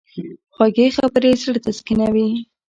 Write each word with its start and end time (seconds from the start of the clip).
خوږې 0.53 0.87
خبرې 0.97 1.31
زړه 1.41 1.59
تسکینوي. 1.65 2.29